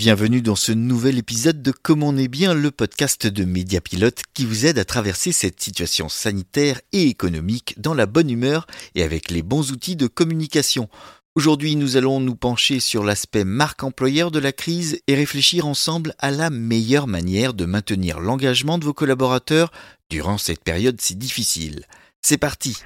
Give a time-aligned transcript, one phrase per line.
[0.00, 4.46] Bienvenue dans ce nouvel épisode de Comment on est bien, le podcast de Mediapilote qui
[4.46, 9.30] vous aide à traverser cette situation sanitaire et économique dans la bonne humeur et avec
[9.30, 10.88] les bons outils de communication.
[11.34, 16.14] Aujourd'hui, nous allons nous pencher sur l'aspect marque employeur de la crise et réfléchir ensemble
[16.18, 19.70] à la meilleure manière de maintenir l'engagement de vos collaborateurs
[20.08, 21.84] durant cette période si difficile.
[22.22, 22.78] C'est parti!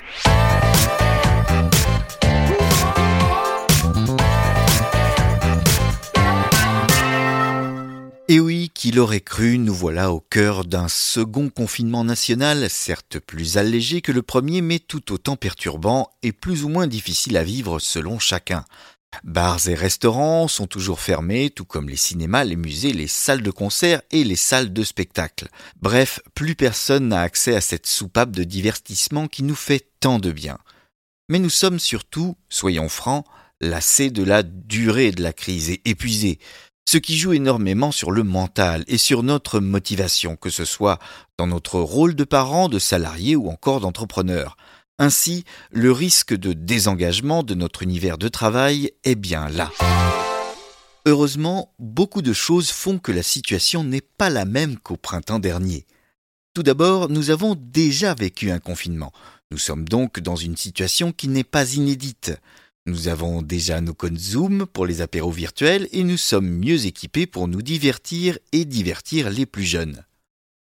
[8.27, 13.59] Et oui, qui l'aurait cru, nous voilà au cœur d'un second confinement national, certes plus
[13.59, 17.79] allégé que le premier, mais tout autant perturbant et plus ou moins difficile à vivre
[17.81, 18.65] selon chacun.
[19.25, 23.51] Bars et restaurants sont toujours fermés, tout comme les cinémas, les musées, les salles de
[23.51, 25.49] concert et les salles de spectacle.
[25.83, 30.33] Bref, plus personne n'a accès à cette soupape de divertissement qui nous fait tant de
[30.33, 30.57] bien.
[31.29, 33.27] Mais nous sommes surtout, soyons francs,
[33.61, 36.39] lassés de la durée de la crise et épuisés
[36.87, 40.99] ce qui joue énormément sur le mental et sur notre motivation, que ce soit
[41.39, 44.57] dans notre rôle de parent, de salarié ou encore d'entrepreneur.
[44.99, 49.71] Ainsi, le risque de désengagement de notre univers de travail est bien là.
[51.07, 55.87] Heureusement, beaucoup de choses font que la situation n'est pas la même qu'au printemps dernier.
[56.55, 59.13] Tout d'abord, nous avons déjà vécu un confinement.
[59.51, 62.33] Nous sommes donc dans une situation qui n'est pas inédite.
[62.87, 67.27] Nous avons déjà nos codes Zoom pour les apéros virtuels et nous sommes mieux équipés
[67.27, 70.05] pour nous divertir et divertir les plus jeunes.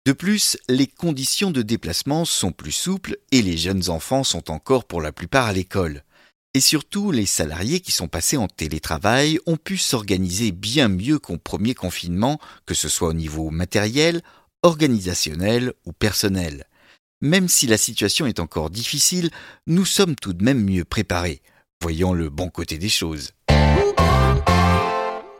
[0.04, 4.84] De plus, les conditions de déplacement sont plus souples et les jeunes enfants sont encore
[4.84, 6.04] pour la plupart à l'école.
[6.52, 11.38] Et surtout, les salariés qui sont passés en télétravail ont pu s'organiser bien mieux qu'au
[11.38, 14.20] premier confinement, que ce soit au niveau matériel,
[14.62, 16.66] organisationnel ou personnel.
[17.22, 19.30] Même si la situation est encore difficile,
[19.66, 21.40] nous sommes tout de même mieux préparés.
[21.82, 23.32] Voyons le bon côté des choses.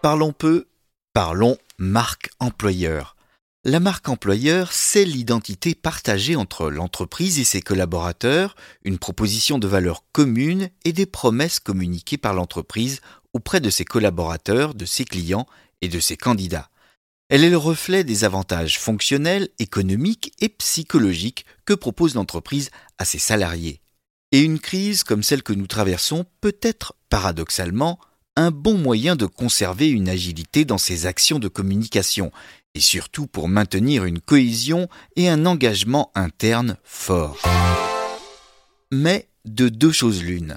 [0.02, 0.66] Parlons peu,
[1.14, 3.14] parlons marque employeur.
[3.62, 10.02] La marque employeur, c'est l'identité partagée entre l'entreprise et ses collaborateurs, une proposition de valeur
[10.10, 13.02] commune et des promesses communiquées par l'entreprise
[13.32, 15.46] auprès de ses collaborateurs, de ses clients
[15.80, 16.70] et de ses candidats.
[17.28, 23.20] Elle est le reflet des avantages fonctionnels, économiques et psychologiques que propose l'entreprise à ses
[23.20, 23.81] salariés.
[24.34, 27.98] Et une crise comme celle que nous traversons peut être, paradoxalement,
[28.34, 32.32] un bon moyen de conserver une agilité dans ses actions de communication,
[32.74, 37.42] et surtout pour maintenir une cohésion et un engagement interne fort.
[38.90, 40.56] Mais de deux choses l'une.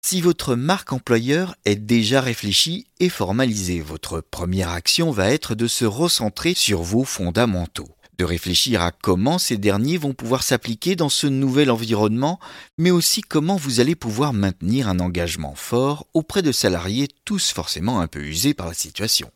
[0.00, 5.66] Si votre marque employeur est déjà réfléchie et formalisée, votre première action va être de
[5.66, 11.08] se recentrer sur vos fondamentaux de réfléchir à comment ces derniers vont pouvoir s'appliquer dans
[11.08, 12.40] ce nouvel environnement,
[12.76, 18.00] mais aussi comment vous allez pouvoir maintenir un engagement fort auprès de salariés tous forcément
[18.00, 19.30] un peu usés par la situation.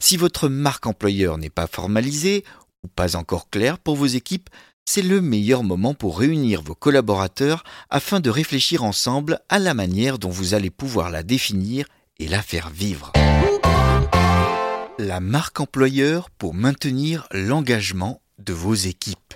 [0.00, 2.44] Si votre marque employeur n'est pas formalisée
[2.84, 4.50] ou pas encore claire pour vos équipes,
[4.86, 10.18] c'est le meilleur moment pour réunir vos collaborateurs afin de réfléchir ensemble à la manière
[10.18, 11.86] dont vous allez pouvoir la définir
[12.18, 13.12] et la faire vivre.
[15.00, 19.34] La marque employeur pour maintenir l'engagement de vos équipes.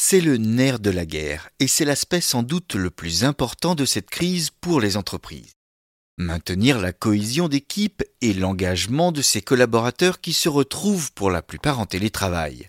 [0.00, 3.84] C'est le nerf de la guerre et c'est l'aspect sans doute le plus important de
[3.84, 5.52] cette crise pour les entreprises.
[6.16, 11.78] Maintenir la cohésion d'équipe et l'engagement de ses collaborateurs qui se retrouvent pour la plupart
[11.78, 12.66] en télétravail.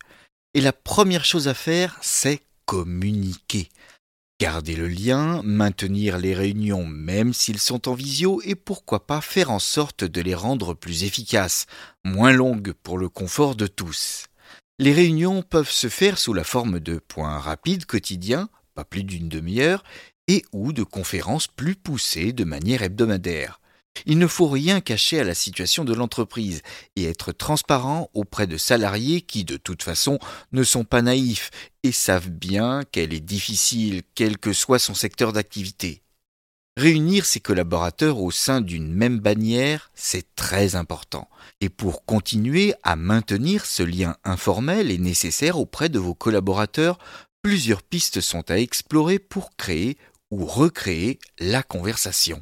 [0.53, 3.69] Et la première chose à faire, c'est communiquer.
[4.41, 9.51] Garder le lien, maintenir les réunions même s'ils sont en visio et pourquoi pas faire
[9.51, 11.67] en sorte de les rendre plus efficaces,
[12.03, 14.25] moins longues pour le confort de tous.
[14.79, 19.29] Les réunions peuvent se faire sous la forme de points rapides quotidiens, pas plus d'une
[19.29, 19.83] demi-heure,
[20.27, 23.61] et ou de conférences plus poussées de manière hebdomadaire.
[24.05, 26.61] Il ne faut rien cacher à la situation de l'entreprise
[26.95, 30.17] et être transparent auprès de salariés qui, de toute façon,
[30.51, 31.51] ne sont pas naïfs
[31.83, 36.01] et savent bien qu'elle est difficile, quel que soit son secteur d'activité.
[36.77, 41.29] Réunir ses collaborateurs au sein d'une même bannière, c'est très important.
[41.59, 46.97] Et pour continuer à maintenir ce lien informel et nécessaire auprès de vos collaborateurs,
[47.41, 49.97] plusieurs pistes sont à explorer pour créer
[50.31, 52.41] ou recréer la conversation.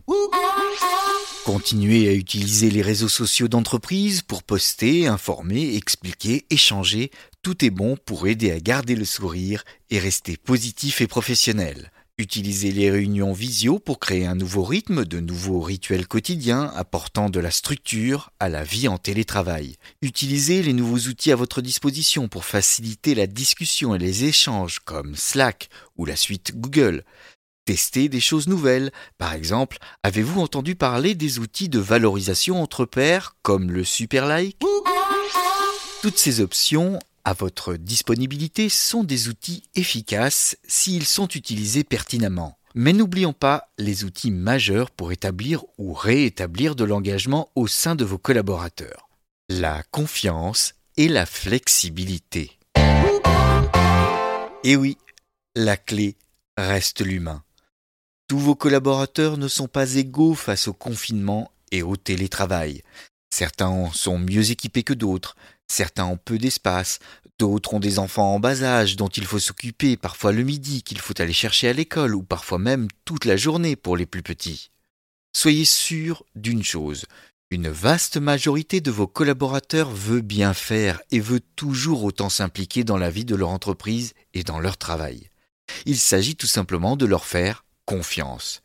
[1.51, 7.09] Continuez à utiliser les réseaux sociaux d'entreprise pour poster, informer, expliquer, échanger.
[7.41, 11.91] Tout est bon pour aider à garder le sourire et rester positif et professionnel.
[12.19, 17.39] Utilisez les réunions visio pour créer un nouveau rythme, de nouveaux rituels quotidiens apportant de
[17.39, 19.77] la structure à la vie en télétravail.
[20.03, 25.15] Utilisez les nouveaux outils à votre disposition pour faciliter la discussion et les échanges comme
[25.15, 27.03] Slack ou la suite Google.
[27.69, 28.91] Testez des choses nouvelles.
[29.19, 34.57] Par exemple, avez-vous entendu parler des outils de valorisation entre pairs comme le Super Like
[36.01, 42.57] Toutes ces options à votre disponibilité sont des outils efficaces s'ils sont utilisés pertinemment.
[42.73, 48.03] Mais n'oublions pas les outils majeurs pour établir ou réétablir de l'engagement au sein de
[48.03, 49.09] vos collaborateurs.
[49.47, 52.57] La confiance et la flexibilité.
[54.63, 54.97] Et oui,
[55.55, 56.15] la clé
[56.57, 57.43] reste l'humain.
[58.29, 62.83] Tous vos collaborateurs ne sont pas égaux face au confinement et au télétravail.
[63.31, 65.35] Certains sont mieux équipés que d'autres,
[65.67, 66.99] certains ont peu d'espace,
[67.39, 70.99] d'autres ont des enfants en bas âge dont il faut s'occuper parfois le midi qu'il
[70.99, 74.69] faut aller chercher à l'école ou parfois même toute la journée pour les plus petits.
[75.35, 77.05] Soyez sûr d'une chose,
[77.49, 82.97] une vaste majorité de vos collaborateurs veut bien faire et veut toujours autant s'impliquer dans
[82.97, 85.31] la vie de leur entreprise et dans leur travail.
[85.87, 88.61] Il s'agit tout simplement de leur faire confiance.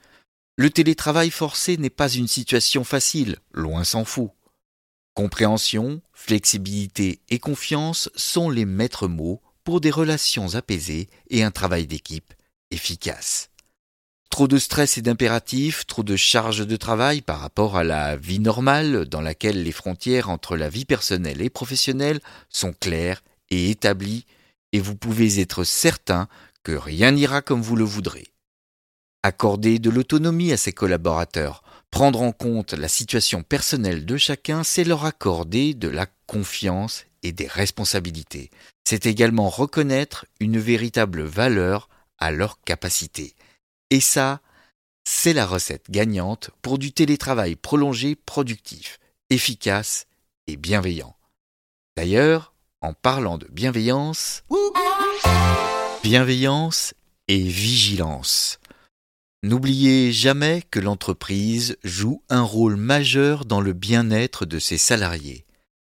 [0.58, 4.34] Le télétravail forcé n'est pas une situation facile, loin s'en faut.
[5.14, 11.86] Compréhension, flexibilité et confiance sont les maîtres mots pour des relations apaisées et un travail
[11.86, 12.34] d'équipe
[12.70, 13.48] efficace.
[14.28, 18.40] Trop de stress et d'impératifs, trop de charges de travail par rapport à la vie
[18.40, 22.20] normale dans laquelle les frontières entre la vie personnelle et professionnelle
[22.50, 24.26] sont claires et établies
[24.72, 26.28] et vous pouvez être certain
[26.62, 28.33] que rien n'ira comme vous le voudrez.
[29.26, 34.84] Accorder de l'autonomie à ses collaborateurs, prendre en compte la situation personnelle de chacun, c'est
[34.84, 38.50] leur accorder de la confiance et des responsabilités.
[38.86, 41.88] C'est également reconnaître une véritable valeur
[42.18, 43.34] à leur capacité.
[43.88, 44.42] Et ça,
[45.04, 48.98] c'est la recette gagnante pour du télétravail prolongé productif,
[49.30, 50.04] efficace
[50.48, 51.16] et bienveillant.
[51.96, 54.44] D'ailleurs, en parlant de bienveillance,
[56.02, 56.92] bienveillance
[57.28, 58.58] et vigilance.
[59.44, 65.44] N'oubliez jamais que l'entreprise joue un rôle majeur dans le bien-être de ses salariés.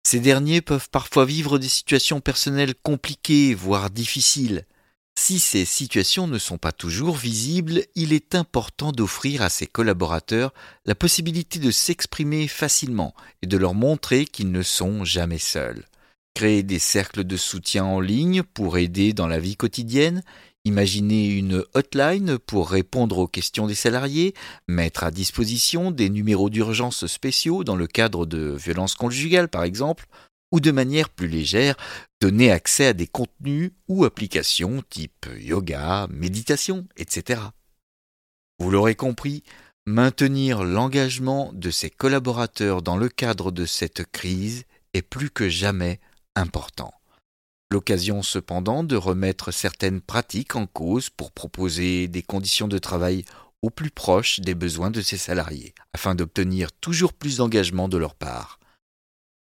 [0.07, 4.67] Ces derniers peuvent parfois vivre des situations personnelles compliquées, voire difficiles.
[5.19, 10.55] Si ces situations ne sont pas toujours visibles, il est important d'offrir à ses collaborateurs
[10.87, 15.87] la possibilité de s'exprimer facilement et de leur montrer qu'ils ne sont jamais seuls.
[16.35, 20.23] Créer des cercles de soutien en ligne pour aider dans la vie quotidienne,
[20.67, 24.35] Imaginez une hotline pour répondre aux questions des salariés,
[24.69, 30.07] mettre à disposition des numéros d'urgence spéciaux dans le cadre de violences conjugales par exemple,
[30.53, 31.77] ou de manière plus légère,
[32.21, 37.41] donner accès à des contenus ou applications type yoga, méditation, etc.
[38.59, 39.43] Vous l'aurez compris,
[39.87, 46.01] maintenir l'engagement de ses collaborateurs dans le cadre de cette crise est plus que jamais
[46.35, 46.93] important.
[47.73, 53.25] L'occasion cependant de remettre certaines pratiques en cause pour proposer des conditions de travail
[53.63, 58.15] au plus proche des besoins de ses salariés, afin d'obtenir toujours plus d'engagement de leur
[58.15, 58.59] part.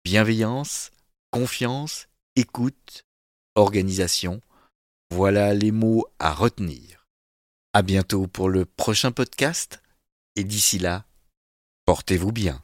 [0.04, 0.90] Bienveillance,
[1.32, 3.04] confiance, écoute,
[3.56, 4.40] organisation,
[5.10, 7.06] voilà les mots à retenir.
[7.72, 9.82] À bientôt pour le prochain podcast,
[10.36, 11.04] et d'ici là,
[11.86, 12.62] portez-vous bien.